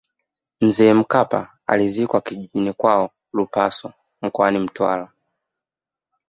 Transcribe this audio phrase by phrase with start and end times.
[0.61, 5.11] mzee mkapa amezikwa kijijini kwao lupaso mkoani mtwara